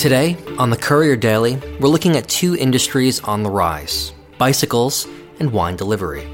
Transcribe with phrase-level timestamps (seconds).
[0.00, 5.06] Today, on the Courier Daily, we're looking at two industries on the rise bicycles
[5.40, 6.26] and wine delivery.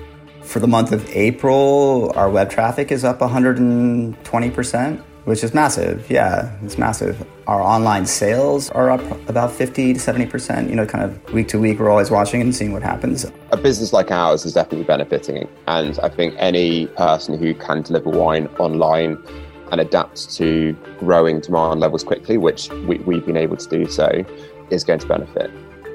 [0.42, 6.08] For the month of April, our web traffic is up 120%, which is massive.
[6.08, 7.27] Yeah, it's massive.
[7.48, 10.69] Our online sales are up about 50 to 70%.
[10.71, 13.27] You know, kind of week to week, we're always watching and seeing what happens.
[13.51, 15.48] A business like ours is definitely benefiting.
[15.67, 19.19] And I think any person who can deliver wine online
[19.71, 24.24] and adapt to growing demand levels quickly, which we, we've been able to do so,
[24.70, 25.51] is going to benefit.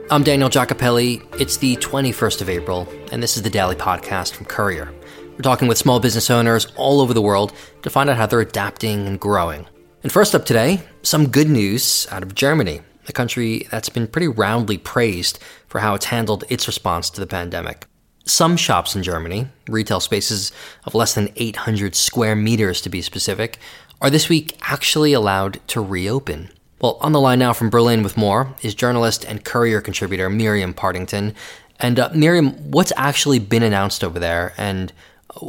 [0.09, 1.25] I'm Daniel Giacopelli.
[1.39, 4.93] It's the 21st of April, and this is the Daily Podcast from Courier.
[5.31, 7.53] We're talking with small business owners all over the world
[7.83, 9.67] to find out how they're adapting and growing.
[10.03, 14.27] And first up today, some good news out of Germany, a country that's been pretty
[14.27, 17.87] roundly praised for how it's handled its response to the pandemic.
[18.25, 20.51] Some shops in Germany, retail spaces
[20.85, 23.57] of less than 800 square meters to be specific,
[23.99, 26.49] are this week actually allowed to reopen.
[26.81, 30.73] Well, on the line now from Berlin with more is journalist and courier contributor Miriam
[30.73, 31.35] Partington.
[31.79, 34.91] And uh, Miriam, what's actually been announced over there and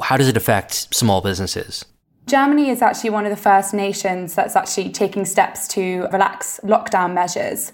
[0.03, 1.85] how does it affect small businesses?
[2.27, 7.15] Germany is actually one of the first nations that's actually taking steps to relax lockdown
[7.15, 7.73] measures.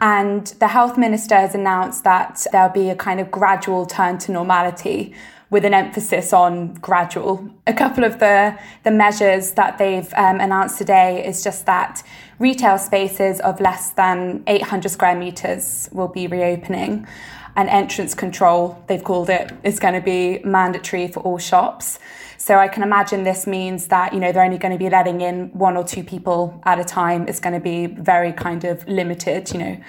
[0.00, 4.32] And the health minister has announced that there'll be a kind of gradual turn to
[4.32, 5.14] normality
[5.50, 7.50] with an emphasis on gradual.
[7.66, 12.02] A couple of the, the measures that they've um, announced today is just that
[12.38, 17.06] retail spaces of less than 800 square meters will be reopening.
[17.56, 21.98] And entrance control, they've called it, is going to be mandatory for all shops.
[22.38, 25.20] So I can imagine this means that, you know, they're only going to be letting
[25.20, 27.28] in one or two people at a time.
[27.28, 29.80] It's going to be very kind of limited, you know.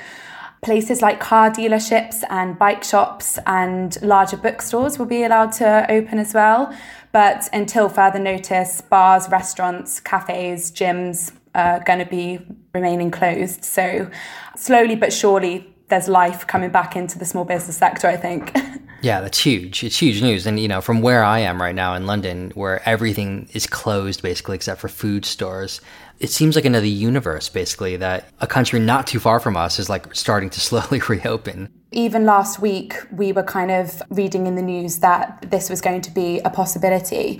[0.62, 6.20] Places like car dealerships and bike shops and larger bookstores will be allowed to open
[6.20, 6.76] as well.
[7.12, 12.40] But until further notice, bars, restaurants, cafes, gyms are going to be
[12.74, 13.64] remaining closed.
[13.64, 14.10] So
[14.56, 18.58] slowly but surely, there's life coming back into the small business sector, I think.
[19.04, 19.84] Yeah, that's huge.
[19.84, 20.46] It's huge news.
[20.46, 24.22] And, you know, from where I am right now in London, where everything is closed
[24.22, 25.82] basically except for food stores,
[26.22, 29.90] it seems like another universe basically that a country not too far from us is
[29.90, 31.70] like starting to slowly reopen.
[31.94, 36.00] Even last week, we were kind of reading in the news that this was going
[36.00, 37.38] to be a possibility.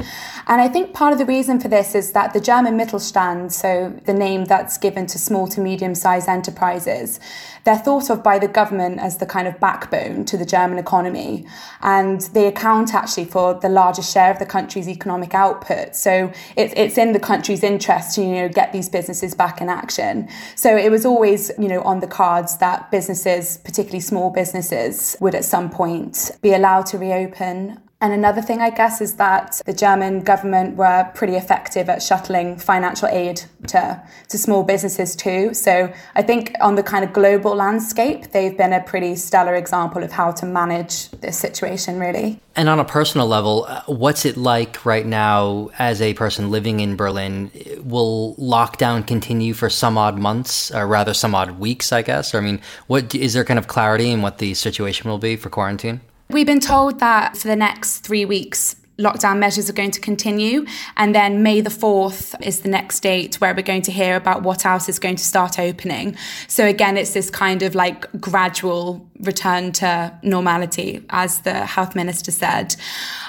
[0.48, 3.98] And I think part of the reason for this is that the German Mittelstand, so
[4.06, 7.18] the name that's given to small to medium sized enterprises,
[7.64, 11.46] they're thought of by the government as the kind of backbone to the German economy.
[11.82, 15.96] And they account actually for the largest share of the country's economic output.
[15.96, 19.70] So it's, it's in the country's interest to, you know, get these businesses back in
[19.70, 20.28] action.
[20.56, 25.36] So it was always, you know, on the cards that businesses, particularly small businesses, would
[25.36, 27.80] at some point be allowed to reopen.
[28.02, 32.58] And another thing, I guess, is that the German government were pretty effective at shuttling
[32.58, 35.54] financial aid to, to small businesses too.
[35.54, 40.04] So I think on the kind of global landscape, they've been a pretty stellar example
[40.04, 42.40] of how to manage this situation, really.
[42.56, 46.80] And on a personal level, uh, what's it like right now as a person living
[46.80, 47.52] in Berlin?
[47.84, 52.34] Will lockdown continue for some odd months, or rather, some odd weeks, I guess?
[52.34, 55.36] Or, I mean, what is there kind of clarity in what the situation will be
[55.36, 56.02] for quarantine?
[56.32, 60.66] We've been told that for the next three weeks, lockdown measures are going to continue.
[60.96, 64.44] And then May the 4th is the next date where we're going to hear about
[64.44, 66.16] what else is going to start opening.
[66.48, 72.32] So again, it's this kind of like gradual return to normality, as the health minister
[72.32, 72.76] said.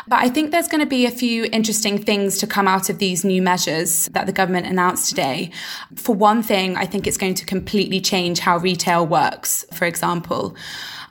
[0.09, 2.99] But I think there's going to be a few interesting things to come out of
[2.99, 5.51] these new measures that the government announced today.
[5.97, 10.57] For one thing, I think it's going to completely change how retail works, for example.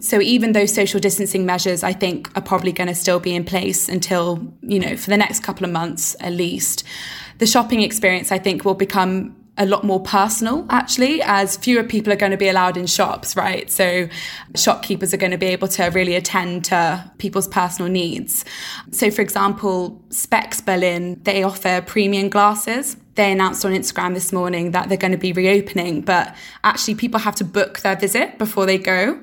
[0.01, 3.45] So even those social distancing measures, I think, are probably going to still be in
[3.45, 6.83] place until, you know, for the next couple of months at least.
[7.37, 12.11] The shopping experience, I think, will become a lot more personal actually as fewer people
[12.11, 14.07] are going to be allowed in shops right so
[14.55, 18.45] shopkeepers are going to be able to really attend to people's personal needs
[18.91, 24.71] so for example specs berlin they offer premium glasses they announced on Instagram this morning
[24.71, 26.33] that they're going to be reopening, but
[26.63, 29.19] actually, people have to book their visit before they go.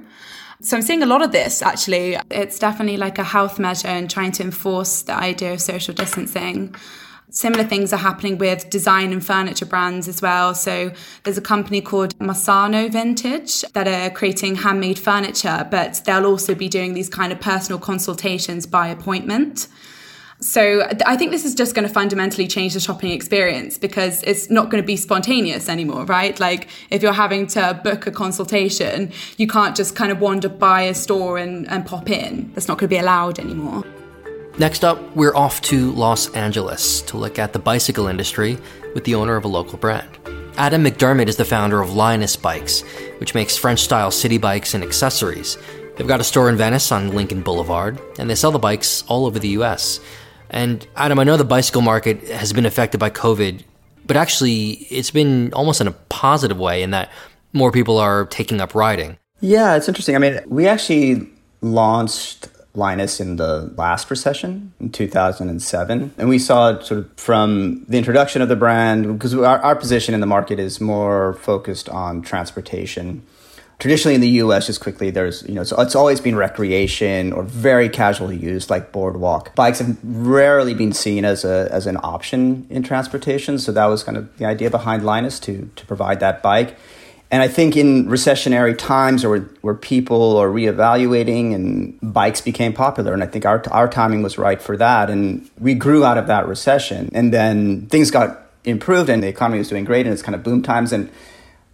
[0.60, 2.16] So I'm seeing a lot of this actually.
[2.30, 6.74] It's definitely like a health measure and trying to enforce the idea of social distancing.
[7.30, 10.54] Similar things are happening with design and furniture brands as well.
[10.54, 10.92] So
[11.24, 16.68] there's a company called Massano Vintage that are creating handmade furniture, but they'll also be
[16.68, 19.68] doing these kind of personal consultations by appointment.
[20.40, 24.48] So I think this is just going to fundamentally change the shopping experience because it's
[24.48, 26.38] not going to be spontaneous anymore, right?
[26.38, 30.82] Like if you're having to book a consultation, you can't just kind of wander by
[30.82, 32.52] a store and, and pop in.
[32.54, 33.84] That's not going to be allowed anymore.
[34.58, 38.58] Next up, we're off to Los Angeles to look at the bicycle industry
[38.92, 40.08] with the owner of a local brand.
[40.56, 42.80] Adam McDermott is the founder of Linus Bikes,
[43.18, 45.56] which makes French style city bikes and accessories.
[45.96, 49.26] They've got a store in Venice on Lincoln Boulevard, and they sell the bikes all
[49.26, 50.00] over the US.
[50.50, 53.62] And Adam, I know the bicycle market has been affected by COVID,
[54.08, 57.12] but actually it's been almost in a positive way in that
[57.52, 59.18] more people are taking up riding.
[59.40, 60.16] Yeah, it's interesting.
[60.16, 61.28] I mean, we actually
[61.60, 66.14] launched Linus in the last recession in 2007.
[66.16, 70.14] And we saw sort of from the introduction of the brand, because our, our position
[70.14, 73.22] in the market is more focused on transportation.
[73.78, 77.42] Traditionally in the US, just quickly, there's, you know, so it's always been recreation or
[77.42, 79.54] very casually used, like boardwalk.
[79.54, 83.58] Bikes have rarely been seen as, a, as an option in transportation.
[83.58, 86.76] So that was kind of the idea behind Linus to, to provide that bike.
[87.30, 93.12] And I think in recessionary times where, where people are reevaluating and bikes became popular,
[93.12, 95.10] and I think our, our timing was right for that.
[95.10, 97.10] And we grew out of that recession.
[97.12, 100.42] And then things got improved and the economy was doing great and it's kind of
[100.42, 100.92] boom times.
[100.92, 101.10] And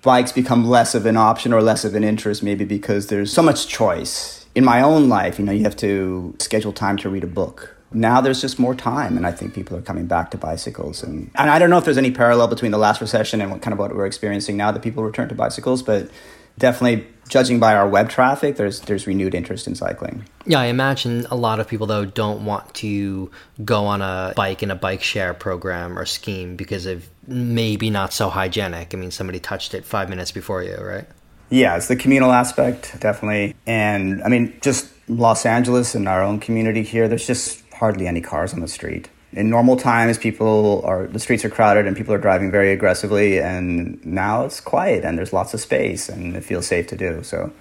[0.02, 3.42] bikes become less of an option or less of an interest, maybe because there's so
[3.42, 4.46] much choice.
[4.56, 7.74] In my own life, you know, you have to schedule time to read a book
[7.94, 11.02] now there's just more time and i think people are coming back to bicycles.
[11.02, 13.62] And, and i don't know if there's any parallel between the last recession and what
[13.62, 16.11] kind of what we're experiencing now that people return to bicycles but
[16.58, 20.25] definitely judging by our web traffic there's there's renewed interest in cycling.
[20.46, 23.31] Yeah i imagine a lot of people though don't want to
[23.64, 28.12] go on a bike in a bike share program or scheme because of maybe not
[28.12, 28.94] so hygienic.
[28.94, 31.06] I mean somebody touched it five minutes before you right?
[31.50, 33.55] Yeah it's the communal aspect definitely.
[33.67, 38.21] And i mean just los angeles and our own community here there's just hardly any
[38.21, 39.09] cars on the street.
[39.32, 43.41] In normal times, people are the streets are crowded and people are driving very aggressively,
[43.41, 47.23] and now it's quiet and there's lots of space and it feels safe to do.
[47.25, 47.53] So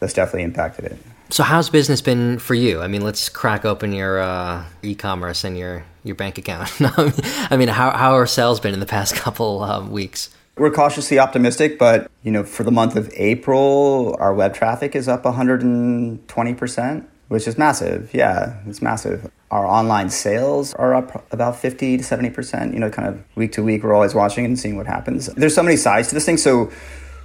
[0.00, 0.98] that's definitely impacted it.
[1.30, 2.82] So how's business been for you?
[2.82, 6.70] I mean, let's crack open your uh, e-commerce and your your bank account.
[6.80, 10.28] I mean, how how are sales been in the past couple um, weeks?
[10.58, 15.06] We're cautiously optimistic, but you know, for the month of April, our web traffic is
[15.06, 18.10] up 120 percent which is massive.
[18.12, 19.30] Yeah, it's massive.
[19.50, 23.62] Our online sales are up about 50 to 70%, you know, kind of week to
[23.62, 23.82] week.
[23.82, 25.28] We're always watching and seeing what happens.
[25.28, 26.36] There's so many sides to this thing.
[26.36, 26.70] So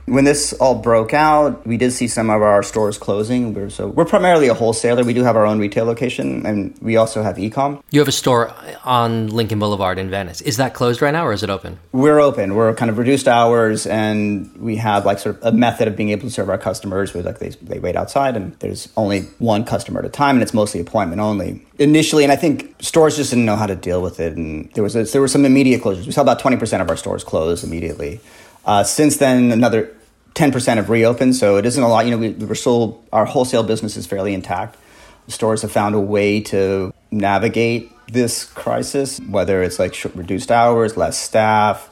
[0.08, 3.54] when this all broke out, we did see some of our stores closing.
[3.54, 5.04] We're, so we're primarily a wholesaler.
[5.04, 7.84] We do have our own retail location, and we also have e-com.
[7.92, 8.54] You have a store
[8.86, 10.40] on Lincoln Boulevard in Venice.
[10.40, 11.78] Is that closed right now, or is it open?
[11.92, 12.56] We're open.
[12.56, 16.10] We're kind of reduced hours, and we have like sort of a method of being
[16.10, 17.14] able to serve our customers.
[17.14, 20.42] With like they they wait outside, and there's only one customer at a time, and
[20.42, 21.66] it's mostly appointment only.
[21.80, 24.84] Initially, and I think stores just didn't know how to deal with it, and there
[24.84, 26.06] was a, there were some immediate closures.
[26.06, 28.22] We saw about twenty percent of our stores close immediately.
[28.66, 29.96] Uh, since then, another
[30.38, 32.06] 10% have reopened, so it isn't a lot.
[32.06, 34.78] You know, we, we're still, our wholesale business is fairly intact.
[35.28, 41.18] Stores have found a way to navigate this crisis, whether it's like reduced hours, less
[41.18, 41.90] staff,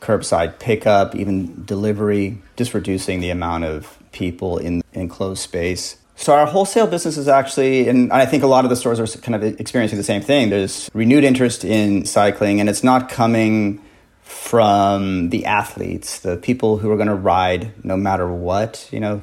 [0.00, 5.96] curbside pickup, even delivery, just reducing the amount of people in enclosed space.
[6.16, 9.06] So our wholesale business is actually, and I think a lot of the stores are
[9.18, 10.50] kind of experiencing the same thing.
[10.50, 13.80] There's renewed interest in cycling, and it's not coming
[14.28, 19.22] from the athletes, the people who are going to ride no matter what, you know,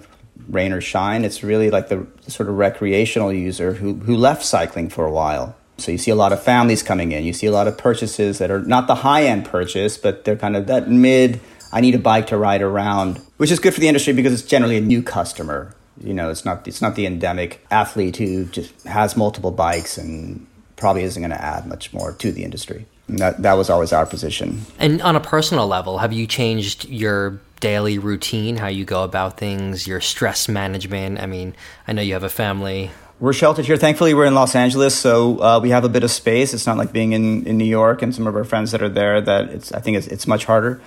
[0.50, 1.24] rain or shine.
[1.24, 5.56] It's really like the sort of recreational user who, who left cycling for a while.
[5.78, 7.24] So you see a lot of families coming in.
[7.24, 10.36] You see a lot of purchases that are not the high end purchase, but they're
[10.36, 11.40] kind of that mid,
[11.72, 14.50] I need a bike to ride around, which is good for the industry because it's
[14.50, 15.76] generally a new customer.
[16.04, 20.48] You know, it's not it's not the endemic athlete who just has multiple bikes and
[20.78, 22.88] probably isn't going to add much more to the industry.
[23.08, 24.62] That that was always our position.
[24.80, 29.38] And on a personal level, have you changed your daily routine, how you go about
[29.38, 31.20] things, your stress management?
[31.20, 31.56] I mean,
[31.88, 32.92] I know you have a family.
[33.20, 33.78] We're sheltered here.
[33.78, 36.54] Thankfully, we're in Los Angeles, so uh, we have a bit of space.
[36.54, 38.90] It's not like being in, in New York and some of our friends that are
[38.90, 39.22] there.
[39.22, 40.82] That it's I think it's, it's much harder.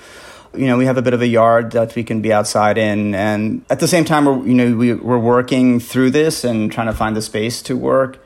[0.55, 3.15] You know, we have a bit of a yard that we can be outside in,
[3.15, 6.89] and at the same time, we're you know we, we're working through this and trying
[6.89, 8.19] to find the space to work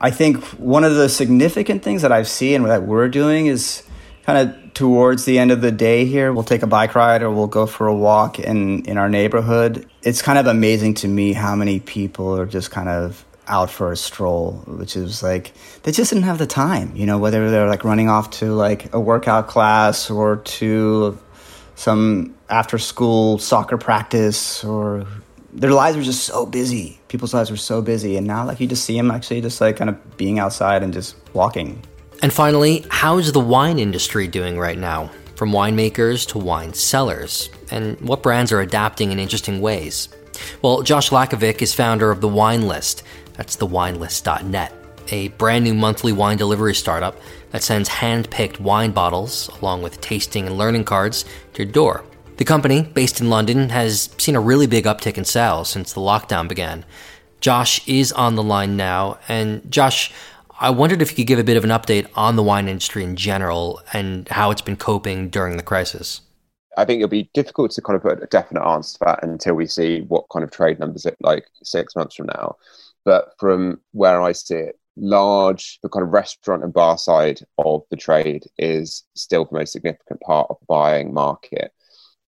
[0.00, 3.82] I think one of the significant things that I see and that we're doing is
[4.22, 7.30] kind of towards the end of the day here, we'll take a bike ride or
[7.30, 9.88] we'll go for a walk in, in our neighborhood.
[10.02, 13.90] It's kind of amazing to me how many people are just kind of out for
[13.90, 15.52] a stroll, which is like
[15.82, 18.92] they just didn't have the time, you know, whether they're like running off to like
[18.94, 21.18] a workout class or to
[21.74, 25.06] some after school soccer practice or
[25.52, 27.00] their lives were just so busy.
[27.08, 29.76] People's lives were so busy, and now like you just see them actually just like
[29.76, 31.82] kind of being outside and just walking.
[32.22, 35.10] And finally, how's the wine industry doing right now?
[35.36, 40.08] From winemakers to wine sellers, and what brands are adapting in interesting ways?
[40.62, 43.04] Well, Josh Lakovic is founder of The Wine List.
[43.34, 44.72] That's thewinelist.net.
[45.10, 47.16] a brand new monthly wine delivery startup
[47.50, 51.24] that sends hand picked wine bottles, along with tasting and learning cards,
[51.54, 52.04] to your door.
[52.38, 56.00] The company, based in London, has seen a really big uptick in sales since the
[56.00, 56.84] lockdown began.
[57.40, 59.18] Josh is on the line now.
[59.26, 60.12] And Josh,
[60.60, 63.02] I wondered if you could give a bit of an update on the wine industry
[63.02, 66.20] in general and how it's been coping during the crisis.
[66.76, 69.54] I think it'll be difficult to kind of put a definite answer to that until
[69.54, 72.54] we see what kind of trade numbers look like six months from now.
[73.04, 77.82] But from where I see it, large, the kind of restaurant and bar side of
[77.90, 81.72] the trade is still the most significant part of the buying market.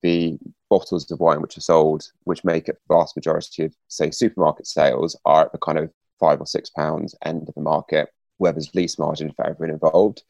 [0.02, 0.38] The
[0.70, 4.68] bottles of wine which are sold, which make up the vast majority of, say, supermarket
[4.68, 8.52] sales, are at the kind of five or six pounds end of the market, where
[8.52, 10.24] there's least margin for everyone involved.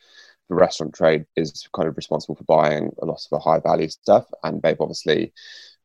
[0.49, 3.89] The restaurant trade is kind of responsible for buying a lot of the high value
[3.89, 5.33] stuff, and they've obviously,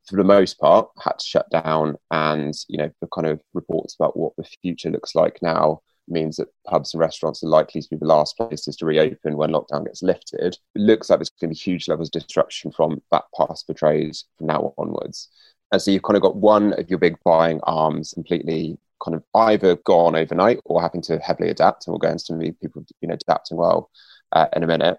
[0.07, 1.97] for the most part, had to shut down.
[2.11, 6.37] And you know, the kind of reports about what the future looks like now means
[6.37, 9.85] that pubs and restaurants are likely to be the last places to reopen when lockdown
[9.85, 10.41] gets lifted.
[10.41, 13.59] It looks like there's going to be huge levels of disruption from that part of
[13.67, 15.29] the trade from now onwards.
[15.73, 19.23] And so you've kind of got one of your big buying arms completely kind of
[19.35, 21.87] either gone overnight or having to heavily adapt.
[21.87, 23.91] And we'll go into some people, you know, adapting well
[24.33, 24.99] uh, in a minute.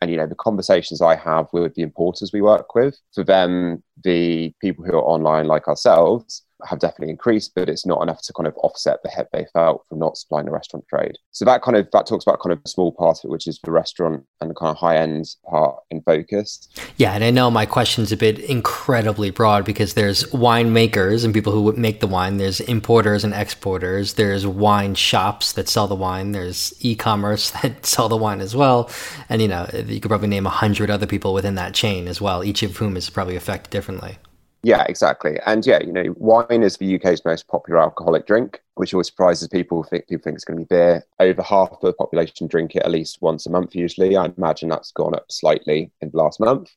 [0.00, 3.84] And you know, the conversations I have with the importers we work with, for them,
[4.02, 8.32] the people who are online like ourselves, have definitely increased, but it's not enough to
[8.32, 11.16] kind of offset the hit they felt from not supplying the restaurant trade.
[11.30, 13.46] So that kind of that talks about kind of a small part of it, which
[13.46, 16.68] is the restaurant and the kind of high end part in focus.
[16.96, 21.52] Yeah, and I know my question's a bit incredibly broad because there's winemakers and people
[21.52, 26.32] who make the wine, there's importers and exporters, there's wine shops that sell the wine,
[26.32, 28.90] there's e-commerce that sell the wine as well,
[29.28, 32.20] and you know you could probably name a hundred other people within that chain as
[32.20, 34.18] well, each of whom is probably affected differently.
[34.64, 35.40] Yeah, exactly.
[35.44, 39.48] And yeah, you know, wine is the UK's most popular alcoholic drink, which always surprises
[39.48, 39.82] people.
[39.82, 41.04] Think people think it's going to be beer.
[41.18, 43.74] Over half the population drink it at least once a month.
[43.74, 46.70] Usually, I imagine that's gone up slightly in the last month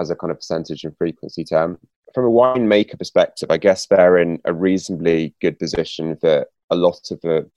[0.00, 1.78] as a kind of percentage and frequency term.
[2.14, 7.10] From a winemaker perspective, I guess they're in a reasonably good position that a lot
[7.10, 7.50] of the,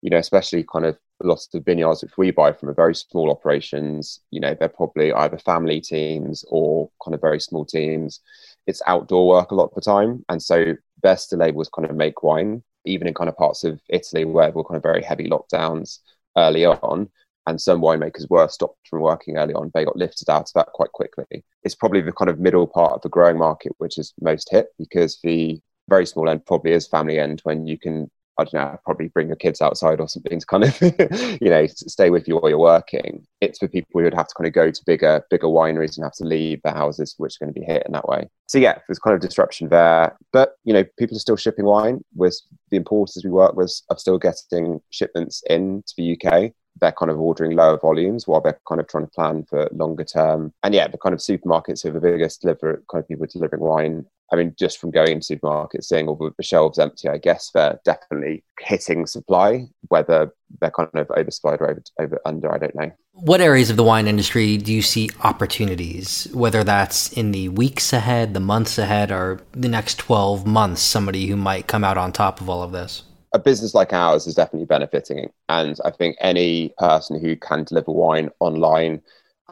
[0.00, 3.30] you know, especially kind of lots of vineyards which we buy from are very small
[3.30, 4.20] operations.
[4.30, 8.20] You know, they're probably either family teams or kind of very small teams
[8.66, 10.24] it's outdoor work a lot of the time.
[10.28, 14.24] And so able to kind of make wine, even in kind of parts of Italy
[14.24, 15.98] where there were kind of very heavy lockdowns
[16.36, 17.08] early on.
[17.46, 19.72] And some winemakers were stopped from working early on.
[19.74, 21.44] They got lifted out of that quite quickly.
[21.64, 24.68] It's probably the kind of middle part of the growing market which is most hit
[24.78, 28.08] because the very small end probably is family end when you can
[28.42, 30.80] I don't know, probably bring your kids outside or something to kind of,
[31.40, 33.26] you know, stay with you while you're working.
[33.40, 36.04] It's for people who would have to kind of go to bigger, bigger wineries and
[36.04, 38.28] have to leave the houses, which are going to be hit in that way.
[38.46, 42.02] So yeah, there's kind of disruption there, but you know, people are still shipping wine.
[42.14, 42.38] With
[42.70, 46.52] the importers we work with are still getting shipments in to the UK.
[46.80, 50.04] They're kind of ordering lower volumes while they're kind of trying to plan for longer
[50.04, 50.52] term.
[50.62, 53.62] And yeah, the kind of supermarkets who are the biggest deliver kind of people delivering
[53.62, 57.50] wine I mean, just from going into supermarkets, seeing all the shelves empty, I guess
[57.52, 59.66] they're definitely hitting supply.
[59.88, 62.90] Whether they're kind of oversupplied or over, over under, I don't know.
[63.12, 66.28] What areas of the wine industry do you see opportunities?
[66.32, 71.26] Whether that's in the weeks ahead, the months ahead, or the next twelve months, somebody
[71.26, 73.02] who might come out on top of all of this.
[73.34, 77.92] A business like ours is definitely benefiting, and I think any person who can deliver
[77.92, 79.02] wine online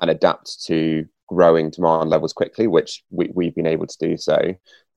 [0.01, 4.39] and adapt to growing demand levels quickly, which we, we've been able to do so,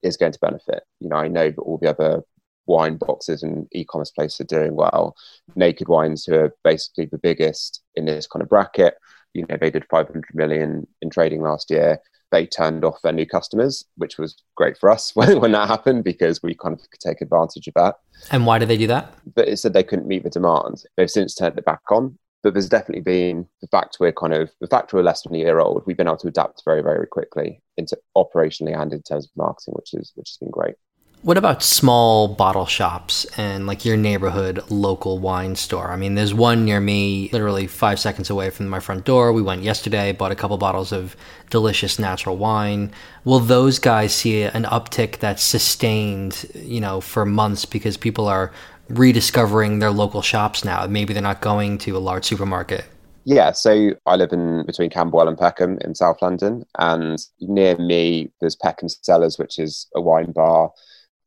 [0.02, 0.84] is going to benefit.
[1.00, 2.24] You know, I know that all the other
[2.66, 5.16] wine boxes and e-commerce places are doing well.
[5.56, 8.96] Naked Wines, who are basically the biggest in this kind of bracket,
[9.34, 12.00] you know, they did 500 million in trading last year.
[12.32, 16.04] They turned off their new customers, which was great for us when, when that happened
[16.04, 17.96] because we kind of could take advantage of that.
[18.32, 19.14] And why did they do that?
[19.36, 20.84] But it said they couldn't meet the demand.
[20.98, 24.52] They've since turned it back on but there's definitely been the fact we're kind of
[24.62, 27.08] the fact we're less than a year old we've been able to adapt very very
[27.08, 30.76] quickly into operationally and in terms of marketing which is which has been great
[31.24, 35.90] what about small bottle shops and like your neighborhood local wine store?
[35.90, 39.32] I mean, there's one near me, literally five seconds away from my front door.
[39.32, 41.16] We went yesterday, bought a couple bottles of
[41.50, 42.92] delicious natural wine.
[43.24, 48.52] Will those guys see an uptick that's sustained, you know, for months because people are
[48.90, 50.86] rediscovering their local shops now.
[50.88, 52.86] Maybe they're not going to a large supermarket.
[53.26, 58.32] Yeah, so I live in between Camberwell and Peckham in South London, and near me
[58.42, 60.72] there's Peckham Cellars, which is a wine bar.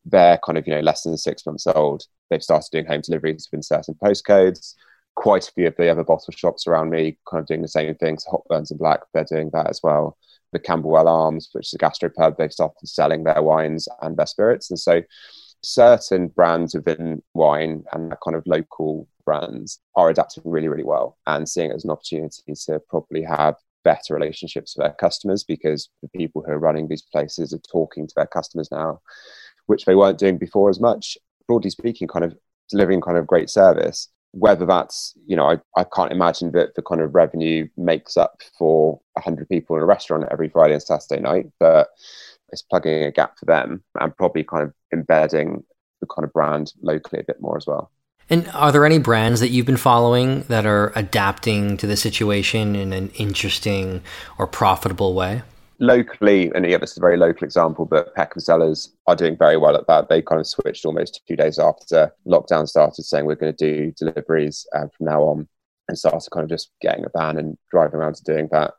[0.05, 2.05] They're kind of you know less than six months old.
[2.29, 4.75] They've started doing home deliveries within certain postcodes.
[5.15, 7.95] Quite a few of the other bottle shops around me kind of doing the same
[7.95, 8.27] things.
[8.27, 10.19] Hop Burns and Black, they're doing that as well.
[10.53, 14.69] The Camberwell Arms, which is a gastropub, they've started selling their wines and their spirits,
[14.69, 15.01] and so
[15.63, 21.19] certain brands within wine and that kind of local brands are adapting really, really well
[21.27, 25.91] and seeing it as an opportunity to probably have better relationships with their customers because
[26.03, 29.01] the people who are running these places are talking to their customers now,
[29.67, 31.17] which they weren't doing before as much.
[31.47, 32.37] Broadly speaking, kind of
[32.69, 34.09] delivering kind of great service.
[34.33, 38.43] Whether that's, you know, I, I can't imagine that the kind of revenue makes up
[38.59, 41.89] for 100 people in a restaurant every Friday and Saturday night, but
[42.51, 45.65] it's plugging a gap for them and probably kind of embedding
[46.01, 47.91] the kind of brand locally a bit more as well.
[48.29, 52.75] And are there any brands that you've been following that are adapting to the situation
[52.75, 54.03] in an interesting
[54.37, 55.43] or profitable way?
[55.79, 59.57] Locally, and yeah, this is a very local example, but Peckham Cellars are doing very
[59.57, 60.09] well at that.
[60.09, 63.93] They kind of switched almost two days after lockdown started, saying we're going to do
[63.93, 65.47] deliveries uh, from now on,
[65.89, 68.73] and started kind of just getting a van and driving around to doing that.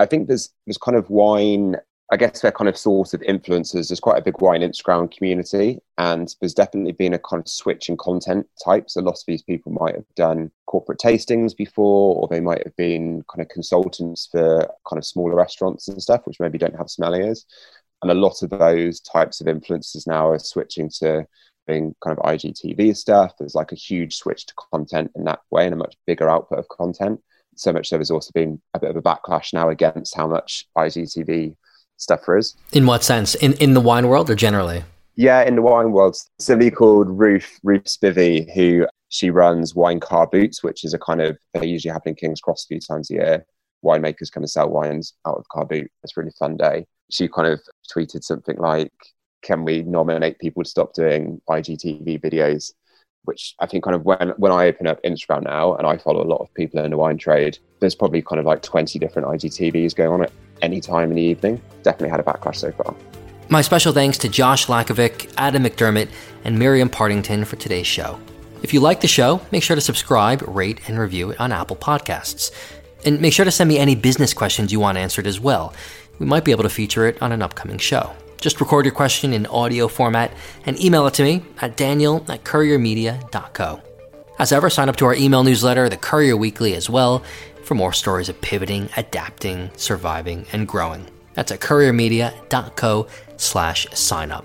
[0.00, 1.76] I think there's there's kind of wine
[2.12, 3.88] I guess they're kind of source of influencers.
[3.88, 7.88] There's quite a big wine Instagram community, and there's definitely been a kind of switch
[7.88, 8.96] in content types.
[8.96, 12.76] A lot of these people might have done corporate tastings before, or they might have
[12.76, 16.88] been kind of consultants for kind of smaller restaurants and stuff, which maybe don't have
[16.88, 17.46] sommeliers.
[18.02, 21.26] And a lot of those types of influencers now are switching to
[21.66, 23.32] being kind of IGTV stuff.
[23.38, 26.58] There's like a huge switch to content in that way and a much bigger output
[26.58, 27.22] of content.
[27.56, 30.66] So much so there's also been a bit of a backlash now against how much
[30.76, 31.56] IGTV
[32.02, 32.54] stuff for us.
[32.72, 33.34] In what sense?
[33.36, 34.84] In in the wine world or generally?
[35.14, 36.16] Yeah, in the wine world.
[36.38, 41.20] Somebody called Ruth Ruth Spivey, who she runs Wine Car Boots, which is a kind
[41.20, 43.46] of they usually happen in King's Cross a few times a year.
[43.84, 45.90] Winemakers come and sell wines out of car boot.
[46.02, 46.86] It's a really fun day.
[47.10, 47.60] She kind of
[47.94, 48.92] tweeted something like,
[49.42, 52.72] "Can we nominate people to stop doing IGTV videos?"
[53.24, 56.22] Which I think kind of when when I open up Instagram now and I follow
[56.22, 59.28] a lot of people in the wine trade, there's probably kind of like 20 different
[59.28, 61.60] IGTVs going on at any time in the evening.
[61.82, 62.94] Definitely had a backlash so far.
[63.48, 66.08] My special thanks to Josh Lakovic, Adam McDermott,
[66.44, 68.18] and Miriam Partington for today's show.
[68.62, 71.76] If you like the show, make sure to subscribe, rate, and review it on Apple
[71.76, 72.50] Podcasts.
[73.04, 75.74] And make sure to send me any business questions you want answered as well.
[76.18, 78.14] We might be able to feature it on an upcoming show.
[78.42, 80.32] Just record your question in audio format
[80.66, 83.80] and email it to me at daniel at couriermedia.co.
[84.40, 87.22] As ever, sign up to our email newsletter, The Courier Weekly, as well,
[87.62, 91.06] for more stories of pivoting, adapting, surviving, and growing.
[91.34, 94.44] That's at couriermedia.co slash sign up.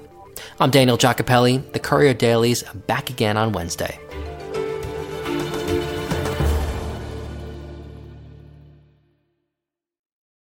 [0.59, 1.71] I'm Daniel Giacopelli.
[1.71, 3.99] The Courier Daily's back again on Wednesday.